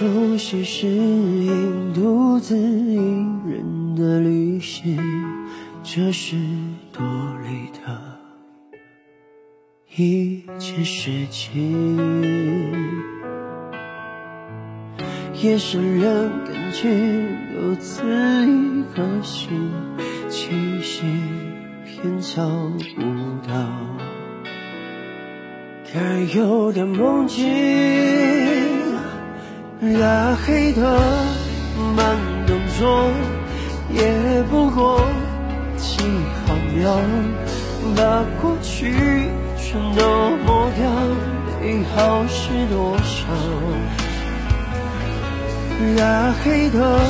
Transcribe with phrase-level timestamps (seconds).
[0.00, 2.96] 出现适应独自一
[3.46, 4.98] 人的旅行，
[5.82, 6.36] 这是
[6.90, 7.04] 多
[7.44, 8.00] 累的
[9.94, 11.98] 一件事情。
[15.34, 16.88] 夜深人感觉
[17.54, 18.02] 如此
[18.46, 19.50] 一颗心，
[20.30, 21.02] 气息
[21.84, 22.48] 偏找
[22.96, 23.02] 不
[23.46, 23.70] 到，
[25.92, 28.49] 该有的梦境。
[29.80, 30.82] 拉黑的
[31.96, 32.14] 慢
[32.46, 33.10] 动作，
[33.90, 35.00] 也不过
[35.78, 36.02] 几
[36.44, 37.00] 毫秒，
[37.96, 38.92] 把过去
[39.56, 40.84] 全都抹掉，
[41.62, 43.26] 美好是多少？
[45.96, 47.00] 拉黑的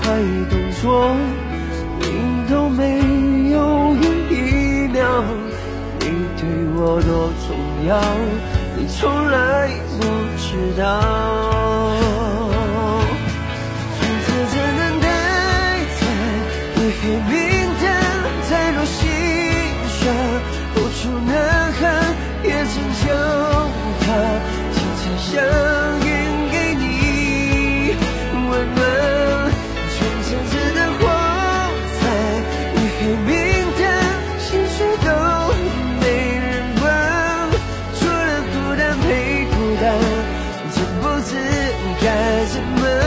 [0.00, 0.18] 快
[0.48, 1.14] 动作，
[2.00, 2.06] 你
[2.50, 2.98] 都没
[3.50, 3.94] 有
[4.30, 5.22] 一秒，
[6.00, 6.06] 你
[6.40, 7.54] 对我多重
[7.86, 8.00] 要，
[8.76, 10.04] 你从来不
[10.38, 11.00] 知道。
[13.96, 15.06] 从此只能待
[16.00, 16.02] 在
[17.00, 17.53] 黑夜。
[41.24, 41.34] 字
[42.02, 43.03] 该怎么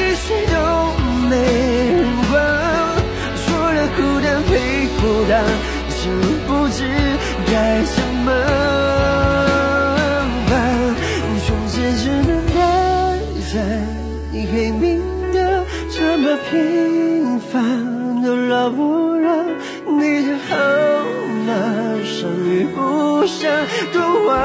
[0.00, 0.54] 单，细水都
[1.28, 1.36] 没
[1.92, 2.00] 人
[2.30, 2.34] 管，
[3.36, 4.50] 除了孤单陪
[5.00, 5.32] 孤单，
[6.02, 6.02] 真
[6.46, 6.78] 不知
[7.50, 7.52] 该
[7.82, 7.94] 怎
[8.24, 8.28] 么
[10.48, 10.52] 办，
[11.46, 11.72] 从此
[12.02, 12.58] 只能待
[13.52, 13.54] 在
[14.32, 15.02] 你黑名
[15.34, 15.38] 单，
[15.90, 17.90] 这么平凡。
[18.22, 19.46] 都绕不了
[19.86, 20.54] 你的号
[21.46, 21.48] 码，
[22.04, 23.50] 相遇不想
[23.94, 24.36] 多忘，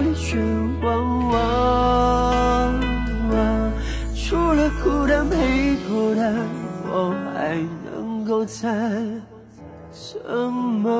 [0.00, 0.40] 你全
[0.82, 2.82] 忘忘？
[4.14, 6.34] 除了孤单没孤单，
[6.86, 8.68] 我还能够再
[9.92, 10.18] 什
[10.50, 10.90] 么？